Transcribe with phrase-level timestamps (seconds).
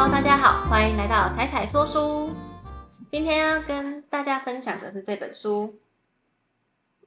[0.00, 2.34] 哈喽大家好，欢迎来到彩彩说书。
[3.10, 5.78] 今天要跟大家分享的是这本书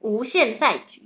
[0.00, 1.00] 无限赛局》。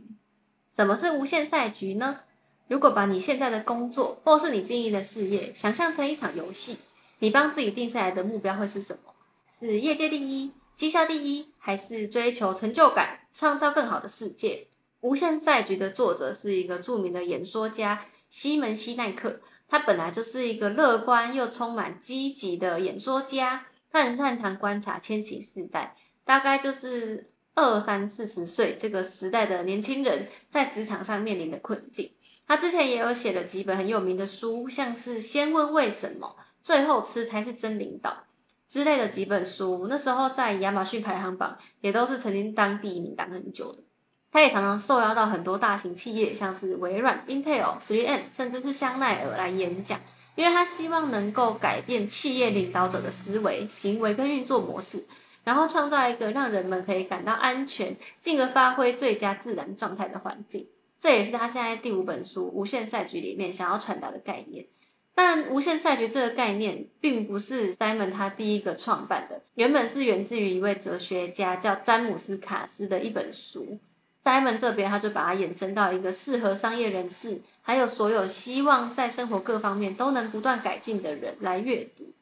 [0.77, 2.21] 什么是无限赛局呢？
[2.67, 6.77] 如果把你现在的工作或是你经营的事业想象成一场游戏，
[7.21, 9.15] 你帮自己定下来的目标会是什么？
[9.59, 14.67] 是业界第一、绩效第一，还是追求成就感、创造更好的世界？
[15.01, 19.41] 《无限赛局》的作者是一个著名的演说家西门西奈克。
[19.69, 32.13] 他本来就是一个乐观又充满积极的演说家，他很擅长观察千禧世代，大概就是二三四十岁这个时代的年轻人在职场上面临的困境。
[32.47, 38.25] 他之前也有写了几本很有名的书，像是《先问为什么》，最后吃才是真领导
[38.69, 43.83] 之类的几本书，那时候在亚马逊排行榜也都是曾经当第一名当很久的。
[44.31, 50.01] 他也常常受邀到很多大型企业，像是微软、Intel、3M，甚至是香奈儿来演讲，
[50.35, 55.07] 因为他希望能够改变企业领导者的思维、行为跟运作模式，
[55.45, 60.69] 然后创造一个让人们可以感到安全，进而发挥最佳自然状态的环境。
[61.01, 64.67] 这也是他现在第五本书《无限赛局》里面想要传达的概念。
[65.15, 73.81] 但无限赛局这个概念并不是 Simon 他第一个创办的，原本是源自于一位哲学家叫詹姆斯卡斯的一本书。
[74.29, 82.13] Simon 这边，他就把它延伸到一个适合商业人士，还有所有希望在生活各方面都能不断改进的人来阅读。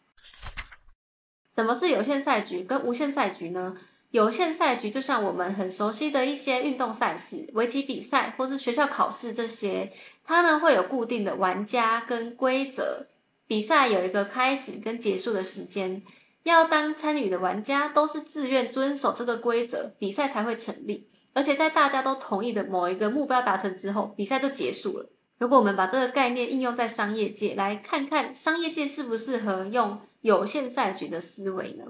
[1.57, 3.77] 什么是有限赛局跟无限赛局呢？
[4.13, 13.09] 有限赛局就像我们很熟悉的一些运动赛事，围棋比赛或是学校考试这些，它呢会有固定的玩家跟规则，
[13.49, 16.03] 比赛有一个开始跟结束的时间，
[16.45, 21.09] 要当参与的玩家都是自愿遵守这个规则，比赛才会成立。
[21.37, 25.11] 而且在大家都同意的某一个目标达成之后，比赛就结束了。
[25.37, 31.85] 如果我们把这个概念应用在商业界，来看看商业界适不适合用有限赛局的思维呢？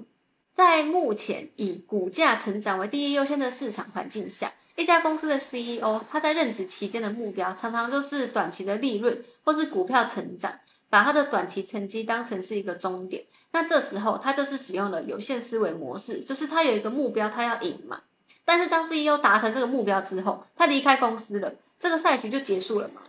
[0.56, 10.58] 在目前以股价成长为第一优先的市场环境下，一家公司的 CEO 他在任职期间的目标常常就是短期的利润或是股票成长，
[10.90, 13.26] 把他的短期成绩当成是一个终点。
[13.52, 18.00] 那这时候他就是使用了有限思维模式，就是他有一个目标，他要赢嘛。
[18.46, 23.02] 但是当 CEO 达成这个目标之后，他离开公司了，这个赛局就结束了吗？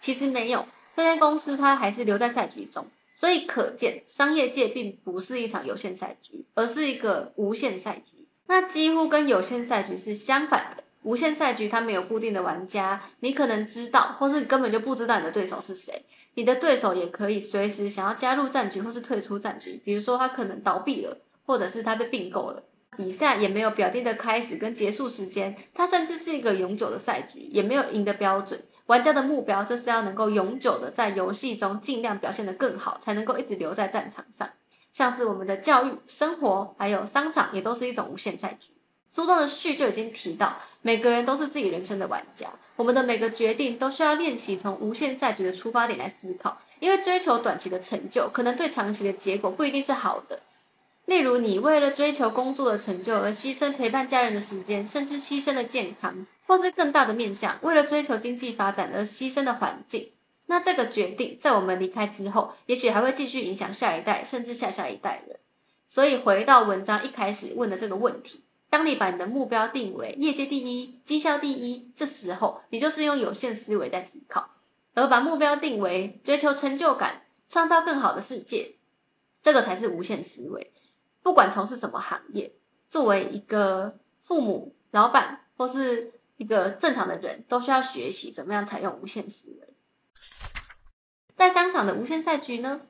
[0.00, 2.86] 其实没有，这间公司它还是留在赛局中。
[3.16, 8.28] 所以可见，商业界并不是一场有限赛局，而是一个无限赛局。
[8.46, 10.84] 那几乎跟有限赛局是相反的。
[11.02, 16.04] 无限赛局它没有固定的玩家，你可能知道，或是根本就不知道你的对手是谁。
[16.34, 22.62] 你的对手也可以随时想要加入战局或是退出战局，比如说他可能倒闭了，或者是他被并购了。
[22.98, 28.64] 比赛也没有表定的开始跟结束时间，它甚至是一个永久的赛局，也没有赢的标准。
[28.86, 34.50] 玩家的目标就是要能够永久的在游戏中尽量表现得更好，才能够一直留在战场上。
[34.90, 38.70] 像是我们的教育、生活还有商场，也都是一种无限赛局。
[39.14, 50.40] 书中的序就已经提到，每个人都是自己人生的玩家，我们的每个决定都需要练习从无限赛局的出发点来思考，因为追求短期的成就，可能对长期的结果不一定是好的。
[51.08, 60.10] 例如，你为了追求工作的成就而牺牲陪伴家人的时间，甚至牺牲了健康，或是更大的面向，为了追求经济发展而牺牲的环境。
[60.44, 65.38] 那这个决定在我们离开之后，也许还会继续影响下一代，甚至下下一代人。
[65.88, 74.50] 所以，回到文章一开始问的这个问题：当你把你的目标定为业界第一、绩效第一，这时候你就是用有限思维在思考；
[74.92, 78.74] 而把目标定为追求成就感、创造更好的世界，
[79.42, 80.70] 这个才是无限思维。
[81.28, 82.52] 不管从事什么行业，
[82.90, 89.74] 作为一个父母、老板或是一个正常的人，都需要学习怎么样采用无限思维。
[91.36, 92.80] 在商场的无限赛局呢，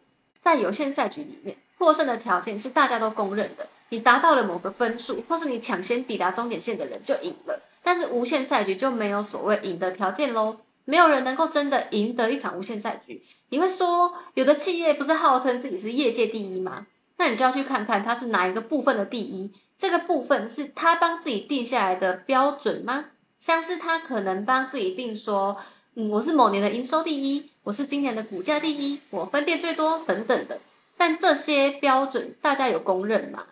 [0.41, 7.60] 在有限赛局里面，获胜的条件是大家都公认的，你达到了某个分数，或是你抢先抵达终点线的人就赢了。
[7.82, 13.24] 但是无限赛局就没有所谓赢的条件喽，没有人能够真的赢得一场无限赛局。
[13.48, 16.86] 你会说，有的企业不是号称自己是业界第一吗？
[17.18, 23.06] 那你就要去看看他是哪一个部分的第一，这个部分是他帮自己定下来的标准吗？
[23.38, 25.59] 像是他可能帮自己定说，
[25.94, 30.60] 嗯，我是某年的营收第一，我是今年的股价第一，我分店最多等等的。
[30.97, 33.44] 但这些标准大家有公认吗？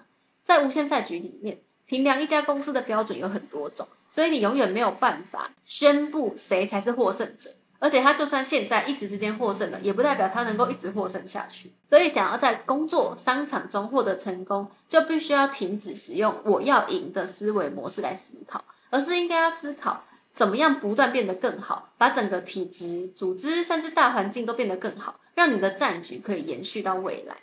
[0.45, 7.51] 在无限赛局里面，评量一家公司的标准有很多种，所以你永远没有办法宣布谁才是获胜者。
[7.79, 11.73] 而且他就算现在一时之间获胜了，也不代表他能够一直获胜下去。
[11.89, 27.37] 所以想要在工作商场中获得成功，就必须要停止使用“我要赢”的思维模式来思考，而是应该要思考怎么样不断变得更好，把整个体制、组织甚至大环境都变得更好，让你的战局可以延续到未来。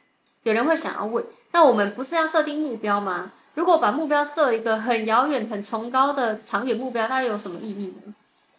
[0.43, 3.31] 有人会想要问，那我们不是要设定目标吗？
[3.53, 8.13] 如果把目标设一个很遥远、很崇高的长远目标，那又有什么意义呢？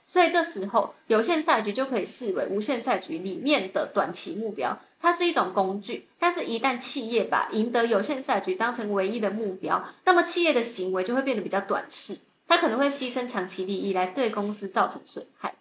[0.07, 6.07] 所以这时候，有限赛局就可以视为无限赛局里面的短期目标，它是一种工具。
[6.19, 15.55] 但是，一旦企业把赢得有限赛局当成唯一的目标，那么企业的行为就会变得比较短视，它可能会牺牲长期利益来对公司造成损害。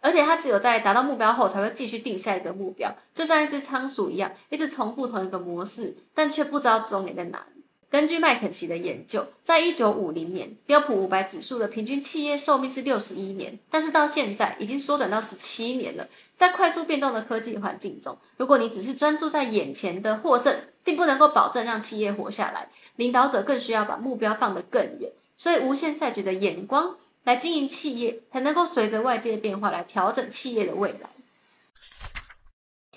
[0.00, 7.57] 而且，它只有在达到目标后，才会继续定下一个目标，就像一只仓鼠一样，一直重复同一个模式，但却不知道终点在哪里。
[7.90, 16.06] 根据麦肯锡的研究，在一九五零年，标普五百指数的平均企业寿命是六十一年，但是到现在已经缩短到十七年了。
[16.36, 20.54] 在快速变动的科技环境中，如果你只是专注在眼前的获胜，
[20.84, 22.68] 并不能够保证让企业活下来。
[22.96, 31.08] 领导者更需要把目标放得更远，所以无限赛局的眼光来经营企业，才能够随着外界变化来调整企业的未来。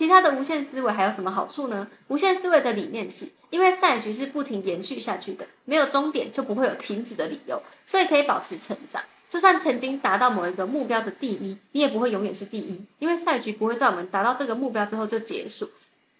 [0.02, 1.88] 其他的无限思维还有什么好处呢？
[2.08, 9.04] 无限思维的理念是，因为赛局是不停延续下去的，没有终点就不会有停止的理由，所以可以保持成长。
[9.30, 15.70] 就算曾经达到某一个目标的第一，你也不会永远是第一，因为赛局不会在我们达到这个目标之后就结束。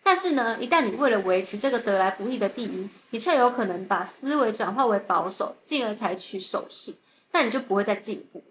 [0.04, 6.94] 但是呢，一旦你为了维持这个得来不易的第一，你却有可能把思维转化为保守，进而采取守势，
[7.32, 8.44] 那你就不会再进步。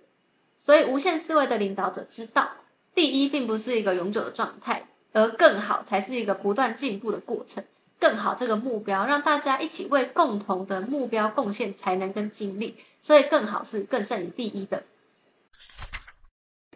[0.59, 2.51] 所以，无限思维的领导者知道，
[2.97, 4.87] 第一并不是一个永久的状态。
[5.13, 7.65] 而更好才是一个不断进步的过程。
[7.99, 14.85] 更好这个目标，让大家一起为共同的目标贡献才能跟精力，所以更好是更胜于第一的。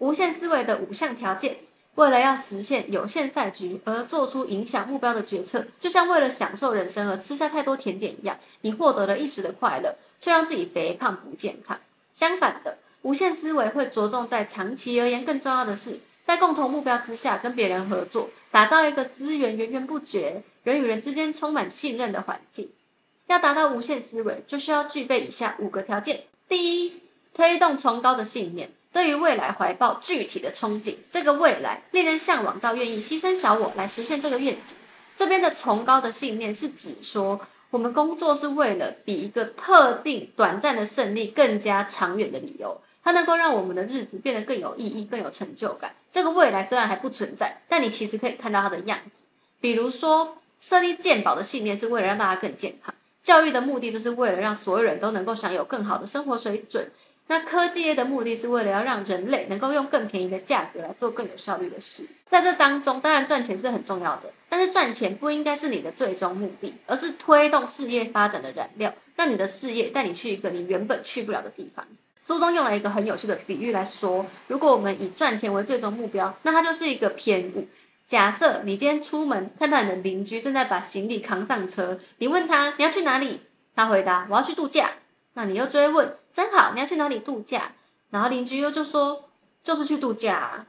[0.01, 1.57] 无限思维的五项条件，
[1.95, 11.79] 为了要实现有限赛局而做出影响目标的决策，就像为了享受人生而吃下太多甜点一样，你获得了一时的快乐，却让自己肥胖不健康。
[12.13, 16.01] 相反的，无限思维会着重在长期而言更重要的是。
[16.25, 22.71] 在共同目标之下，跟别人合作，打造一个资源源源不绝、人与人之间充满信任的环境。
[23.27, 27.01] 要达到无限思维，就需要具备以下五个条件：第一，
[27.35, 34.77] 推动崇高的信念，对于未来怀抱具体的憧憬，这个未来令人向往到愿意牺牲小我来实现这个愿景。
[35.17, 37.41] 这边的崇高的信念是指说，
[37.71, 42.81] 我们工作是为了比一个特定短暂的胜利更加长远的理由。
[43.05, 45.93] 它能够让我们的日子变得更有意义、更有成就感。
[46.11, 49.11] 这个未来虽然还不存在，但你其实可以看到它的样子。
[49.61, 56.91] 比如说，设立健保的信念是为了让大家更健康；教育的目的就是为了让所有人都能够享有更好的生活水准。
[57.27, 62.07] 那科技业的目的是为了要让人类能够用更便宜的价格来做更有效率的事。
[62.29, 71.87] 在这当中，当然赚钱是很重要的，但是赚钱不应该是你的最终目的，而是推动事业发展的燃料，让你的事业带你去一个你原本去不了的地方。
[72.27, 77.69] 书中用了一个很有趣的比喻来说，如果我们以赚钱为最终目标，那它就是一个偏误。
[78.09, 83.43] 假设你今天出门看到你的邻居正在把行李扛上车，你问他你要去哪里，
[83.77, 84.93] 他回答我要去度假，
[85.35, 87.73] 那你又追问真好，你要去哪里度假？
[88.09, 89.29] 然后邻居又就说
[89.63, 90.65] 就是去度假。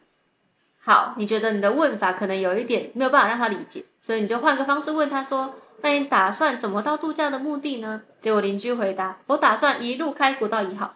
[0.81, 8.01] 好，你觉得你的问法可能有一点没有办法让他理解，所以你就换个方式问他说，那你打算怎么到度假的目的呢？
[8.19, 10.95] 结果邻居回答我打算一路开国道一号。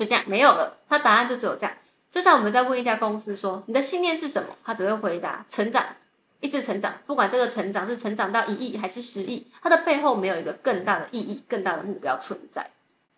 [0.00, 1.76] 就这样没有了，他答案就只有这样。
[2.10, 5.84] 就像我们在问一家公司说你的信念是什么，他只会回答成长，
[6.40, 12.70] 一直成长，不管这个成长是成长到一亿还是十亿，它的背后没有一个更大的意义、更大的目标存在。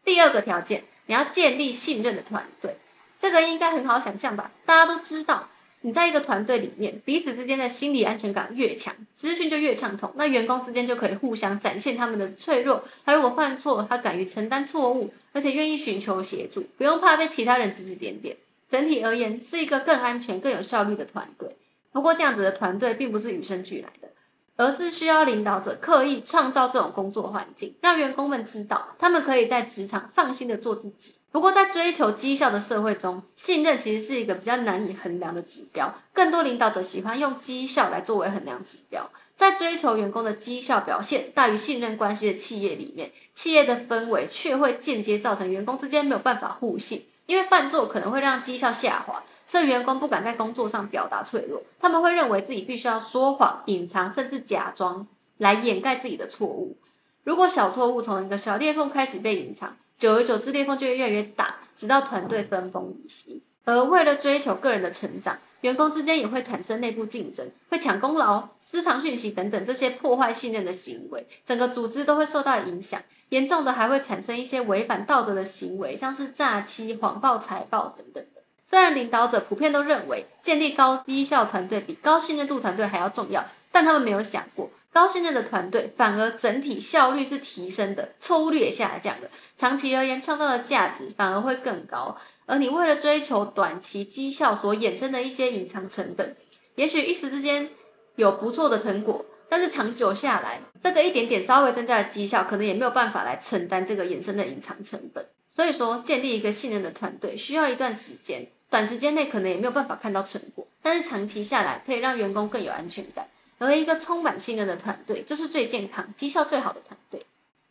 [0.03, 2.81] 第二个条件，你要建立信任的团队，
[3.21, 4.51] 这个应该很好想象吧？
[4.67, 5.49] 大家都知道。
[5.85, 12.85] 你在一个团队里面，彼此之间的心理安全感越强，资讯就越畅通，那员工之间就可以互相展现他们的脆弱。
[13.05, 18.37] 他如果犯错，他敢于承担错误，而且愿意寻求协助，不用怕被其他人指指点点。
[18.69, 21.57] 整体而言，是一个更安全、更有效率的团队。
[21.91, 24.09] 不过，这样子的团队并不是与生俱来的，
[24.57, 31.15] 而是需要领导者刻意创造这种工作环境，让员工们知道，他们可以在职场放心的做自己。
[31.31, 35.95] 不过，在追求绩效的社会中，信任其实是一个比较难以衡量的指标。
[36.13, 39.11] 更多领导者喜欢用绩效来作为衡量指标。
[39.35, 51.63] 在追求员工的绩效表现大于信任关系的企业里面，企业的氛围却会间接造成员工之间没有办法互信，因为犯错可能会让绩效下滑，这员工不敢在工作上表达脆弱。
[51.79, 55.07] 他们会认为自己必须要说谎、隐藏，甚至假装
[55.37, 56.79] 来掩盖自己的错误。
[57.23, 63.43] 如果小错误从一个小裂缝开始被隐藏，久而久之，裂缝就会越来越大，直到团队分崩离析。
[63.67, 73.03] 而为了追求个人的成长，员工之间也会产生内部竞争，会抢功劳、私藏讯息等等这些破坏信任的行为，整个组织都会受到影响。
[73.29, 78.42] 严重的还会产生一些违反道德的行为，像是诈欺、谎报财报等等的。
[78.65, 84.71] 虽然领导者普遍都认为建立高绩效团队比高信任度团队还要重要，但他们没有想过。
[84.93, 89.29] 高信任的团队反而整体效率是提升的，错误率也下降了。
[89.57, 92.19] 长期而言，创造的价值反而会更高。
[92.45, 96.37] 而你为了追求短期绩效所衍生的一些隐藏成本，
[96.75, 97.71] 也许一时之间
[98.17, 105.27] 有不错的成果，但是长久下来，这个一点点稍微增加的绩效，可能也没有办法来承担这个衍生的隐藏成本。
[105.55, 113.29] 所以说，建立一个信任的团队需要一段时间，短时间内可能也没有办法看到成果，但是长期下来可以让员工更有安全感。
[113.59, 117.27] 而一个充满信任的团队，就是最健康、绩效最好的团队。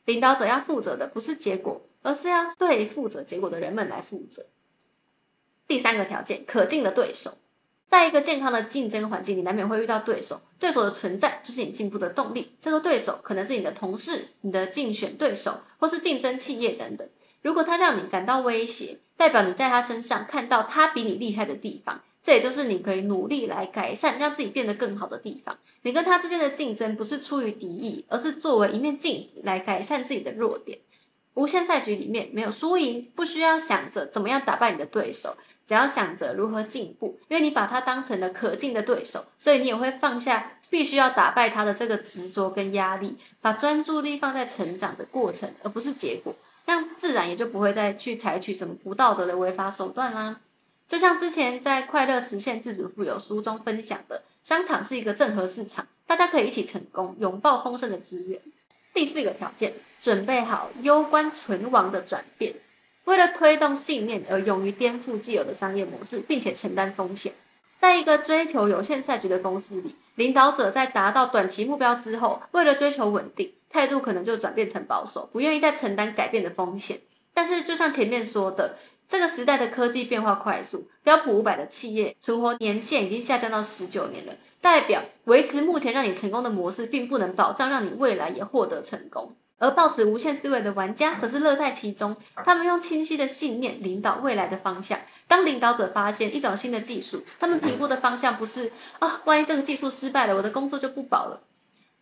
[0.06, 4.46] 领导者要负责的不是结果，而是要对负责结果的人们来负责。
[5.68, 7.38] 第三个条件，可敬的对手。
[7.90, 10.42] 在一个健康的竞争环境里，难免会遇到对手。
[10.60, 12.56] 对手的存在就是你进步的动力。
[12.62, 17.10] 这个对手可能是你的同事、你的竞选对手，或是竞争企业等等。
[17.42, 22.02] 如果他让你感到威胁，代表你在他身上看到他比你厉害的地方。
[22.24, 25.58] 这也就是你可以努力来改善，让自己变得更好的地方。
[25.82, 30.78] 你跟他之间的竞争不是出于敌意，而是作为一面镜子来改善自己的弱点。
[31.34, 35.36] 无限赛局里面没有输赢，不需要想着怎么样打败你的对手，
[35.68, 37.18] 只要想着如何进步。
[37.28, 46.36] 因为你把他当成了可敬的对手，所以你也会放下必须要打败他的这个执着跟压力，把专注力放在成长的过程，而不是结果。
[46.66, 50.40] 这样自然也就不会再去采取什么不道德的违法手段啦。
[50.88, 58.42] 就像之前在《快乐实现自主富有》书中分享的，商场是一个正和市场，大家可以一起成功，拥抱丰盛的资源。
[58.94, 62.56] 第四个条件，准备好攸关存亡的转变，
[63.06, 67.34] 为了推动信念而勇于颠覆既有的商业模式，并且承担风险。
[67.80, 77.00] 在一个追求有限赛局的公司里，领导者在达到短期目标之后，为了追求稳定，态度可能就转变成保守，不愿意再承担改变的风险。
[77.34, 78.78] 但是，就像前面说的。
[79.08, 89.36] 这个时代的科技变化快速，标普五百的企业存活年限已经下降到十九年了，代表维持目前让你成功的模式，并不能保障让你未来也获得成功。
[89.58, 94.98] 而抱持无限思维的玩家则是乐在其中，他们用清晰的信念领导未来的方向。
[95.28, 101.42] 当领导者发现一种新的技术，他们评估的方向不是啊，万一这个技术失败了，我的工作就不保了。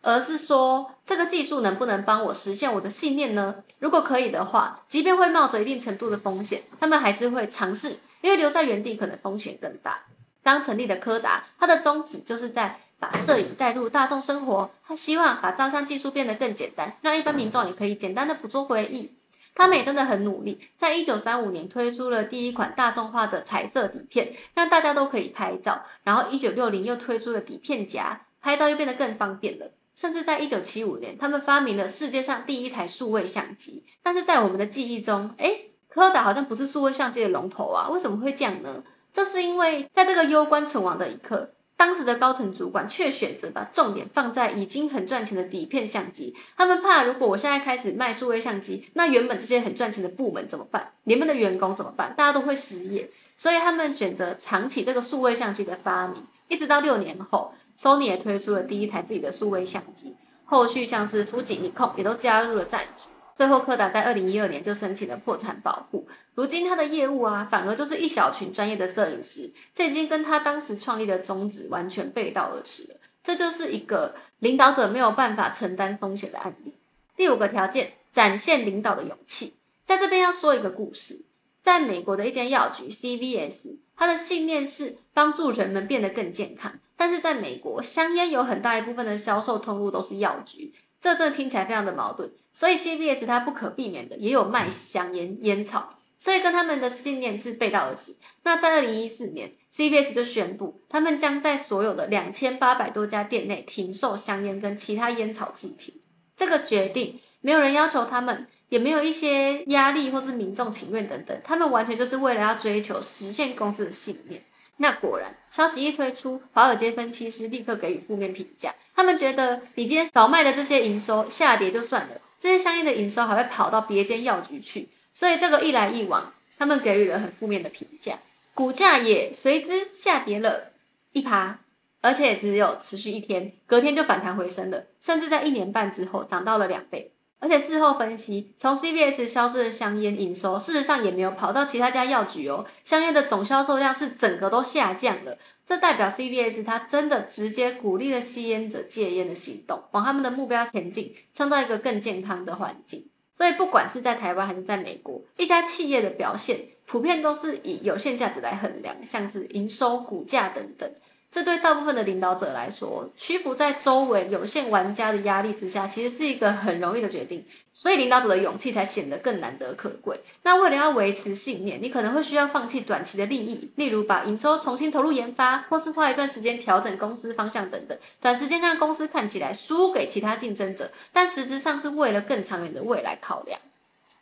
[0.02, 3.56] 而是说，这个技术能不能帮我实现我的信念呢？
[3.78, 10.04] 如果可以的话，即便会冒着一定程度的风险，他们还是会尝试，因为留在原地可能风险更大。
[10.42, 19.14] 刚成立的柯达，它的宗旨就是在把摄影带入大众生活，他希望把照相技术变得更简单，让一般民众也可以简单的捕捉回忆。
[19.54, 25.82] 他们也真的很努力，在一九三五年推出了第一款大众化的彩色底片，让大家都可以拍照。
[26.04, 29.72] 然后一九六零又推出了底片夹，拍照又变得更方便了。
[29.94, 33.84] 甚至在一九七五年，他们发明了世界上第一台数位相机。
[34.02, 37.88] 但是在我们的记忆中，哎，柯达好像不是数位相机的龙头啊？
[37.90, 38.82] 为什么会这样呢？
[39.12, 46.36] 这是因为在这个攸关存亡的一刻，当时的高层主管却选择把重点放在已经很赚钱的底片相机。
[46.56, 50.92] 他们怕，如果我现在开始卖数位相机，那原本这些很赚钱的部门怎么办？
[51.04, 52.14] 你们的员工怎么办？
[52.16, 53.10] 大家都会失业。
[53.36, 57.52] 所以他们选择藏起这个数位相机的发明，一直到六年后。
[57.80, 63.04] Sony 也推出了第一台自己的数位相机，后续像是富士、尼控也都加入了战局。
[63.36, 66.06] 最后，柯达在二零一二年就申请了破产保护。
[66.34, 72.96] 如今，他的业务啊，反而就是一小群专业的摄影师，这已经跟他当时创立的宗旨完全背道而驰了。
[73.24, 76.74] 这就是一个领导者没有办法承担风险的案例。
[77.16, 79.54] 第五个条件，展现领导的勇气。
[79.86, 81.22] 在这边要说一个故事，
[81.62, 86.74] 在美国的一间药局 CVS，他的信念是帮助人们变得更健康。
[87.00, 92.30] 但是在美国，香烟有很大一部分的销售通路都是药局，这这听起来非常的矛盾。
[92.52, 98.16] 所以 CBS 它不可避免的也有卖香烟烟草，所以跟他们的信念是背道而驰。
[98.44, 106.02] 那在二零一四年，CBS 就宣布，他们将在所有的两千八百多家店内停售香烟跟其他烟草制品。
[106.36, 114.44] 这个决定没有人要求他们，也没有一些压力或是民众请愿等等，他们完全就是为了要追求实现公司的信念。
[114.82, 118.74] 那果然，消息一推出，华尔街分析师立刻给予负面评价。
[118.96, 128.20] 他们觉得，你今天少卖的这些营收下跌就算了，这些相应的营收还会跑到别间药局去，所以这个一来一往，他们给予了很负面的评价，
[128.54, 130.72] 股价也随之下跌了
[131.12, 131.58] 一趴，
[132.00, 137.12] 而且只有持续一天，隔天就反弹回升了，甚至在一年半之后涨到了两倍。
[137.40, 142.66] 而且事后分析，从 CVS 消失的香烟营收，事实上也没有跑到其他家药局哦。
[142.84, 153.08] 香烟的总销售量是整个都下降了，这代表 CVS 它真的直接鼓励了吸烟者戒烟的行动，往他们的目标前进，创造一个更健康的环境。
[153.32, 160.92] 所以不管是在台湾还是在美国，一家企业的表现普遍都是以有限价值来衡量，像是营收、股价等等。
[161.30, 167.44] 这对大部分的领导者来说，屈服在周围有限玩家的压力之下，其实是一个很容易的决定。
[167.72, 170.20] 所以领导者的勇气才显得更难得可贵。
[170.42, 177.96] 那为了要维持信念，你可能会需要放弃短期的利益，例如把营收重新投入研发，或是花一段时间调整公司方向等等。
[178.20, 183.60] 短时间让公司看起来输给其他竞争者，但实质上是为了更长远的未来考量。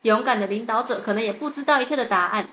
[0.03, 2.51] 勇敢的领导者可能也不知道一切的答案。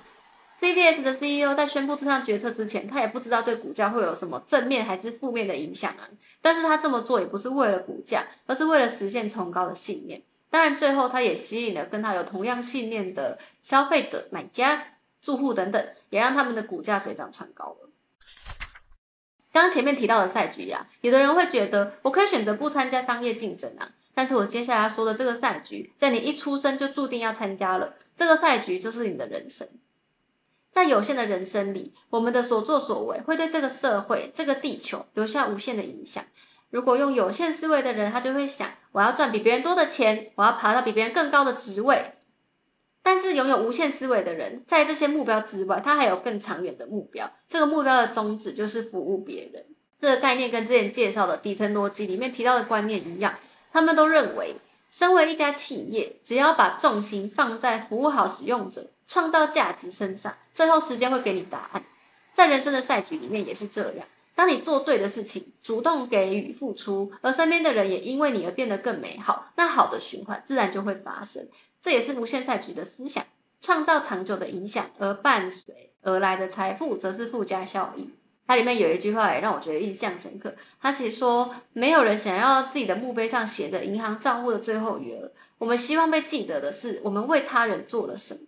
[0.60, 6.08] CVS 的 CEO 在宣布这项决策之前，他也不知道对股价会有什么正面还是负面的影响啊。
[6.42, 10.22] 但是他这么做也不是为了股价，而是为了实现崇高的信念。
[10.50, 14.88] 当然，最后他也吸引了跟他有同样信念的消费者、买家、
[15.22, 17.90] 住户等等，也让他们的股价水涨船高了。
[19.52, 29.68] 刚前面提到的赛局呀，有的人会觉得我可以选择不参加商业竞争啊，但是我接下来说的这个赛局，在你一出生就注定要参加了，这个赛局就是你的人生。
[30.76, 36.26] 在有限的人生里，我们的所作所为会对这个社会、这个地球留下无限的影响。
[36.70, 42.12] 如果用有限思维的人，他就会想：我要赚比别人多的钱，我要爬到比别人更高的职位。
[43.02, 47.32] 但是拥有无限思维的人，在这些目标之外，他还有更长远的目标。
[47.48, 49.68] 这个目标的宗旨就是服务别人。
[50.02, 53.36] 这个概念跟之前介绍的底层逻辑里面提到的观念一样，
[53.72, 54.58] 他们都认为。
[54.92, 61.84] 身为一家企业，只要把重心放在服务好使用者、创造价值身上，最后时间会给你答案。
[62.34, 64.08] 在人生的赛局里面也是这样。
[64.36, 71.48] 当你做对的事情，主动给予付出，而身边的人也因为你而变得更美好，那好的循环自然就会发生。
[71.82, 73.24] 这也是无限赛局的思想：
[73.62, 78.10] 创造长久的影响，而伴随而来的财富则是附加效益。
[78.48, 80.56] 它里面有一句话也让我觉得印象深刻。
[80.82, 85.32] 他写说，没有人想要自己的墓碑上写着银行账户的最后余额。
[85.58, 88.42] 我们希望被记得的是，我们为他人做了什么。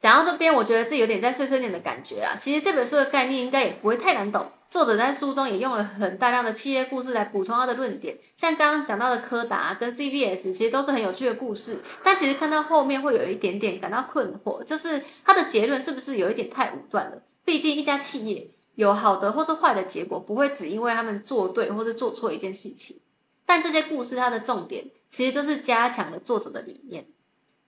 [0.00, 2.36] 讲到这边，我觉得自己有点在碎碎念的感觉啊。
[2.40, 4.50] 其实这本书的概念应该也不会太难懂。
[4.70, 11.82] 作者在书中也用了很大量的企业故事来补充他的论点，像刚刚讲到的柯达跟 CVS，其实都是很有趣的故事。
[12.04, 17.22] 但其实看到后面会有一点点感到困惑，就是他的结论是不是有一点太武断了？
[17.44, 23.00] 毕竟一家企业有好的或是坏的结果，不会只因为他们做对或是做错一件事情。
[23.44, 27.06] 但这些故事它的重点，其实就是加强了作者的理念，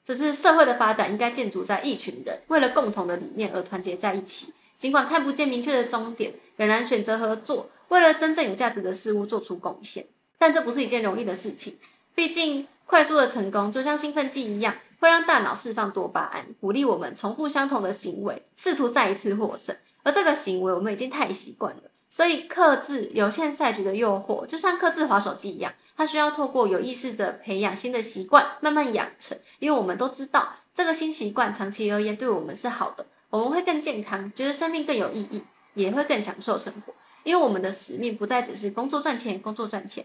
[0.05, 4.53] 就是社会的发展应该建筑在一群人为了共同的理念而团结在一起。
[4.79, 10.07] 尽管看不见明确的终点，仍然选择合作，为了真正有价值的事物做出贡献。
[10.39, 11.79] 但这不是一件容易的事情，
[12.17, 19.77] 毕竟快速的成功就像兴奋剂一样，会让大脑释放多巴胺，鼓励我们重复相同的行为，试图再一次获胜。
[20.03, 21.83] 而这个行为我们已经太习惯了，
[22.15, 29.39] 所以克制有限赛局的诱惑，就像克制滑手机一样，它需要透过有意识的培养新的习惯，慢慢养成。
[29.61, 33.07] 因为我们都知道，这个新习惯长期而言对我们是好的。
[33.31, 36.93] 我们会更健康，觉得生命更有意义，也会更享受生活。
[37.23, 40.05] 因为我们的使命不再只是工作赚钱，工作赚钱。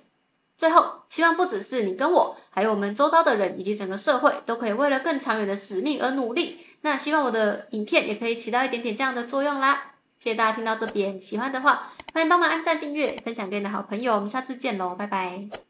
[0.58, 6.60] 最后，希望不只是你跟我，还有我们周遭的人以及整个社会，都可以为了更长远的使命而努力。
[6.80, 9.92] 那希望我的影片也可以起到一点点这样的作用啦。
[10.20, 14.16] 谢谢大家听到这边，喜欢的话欢迎帮忙按赞、订阅、分享给你的好朋友。
[14.16, 15.67] 我们下次见喽，拜拜。